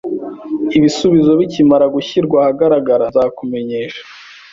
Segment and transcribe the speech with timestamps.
[0.77, 4.03] Ibisubizo bikimara gushyirwa ahagaragara, nzakumenyesha